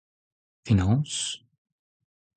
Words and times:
Penaos? 0.65 1.15